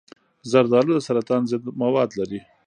زردآلو 0.51 0.93
د 0.95 0.99
سرطان 1.07 1.41
ضد 1.51 1.63
مواد 1.81 2.09
لري. 2.19 2.39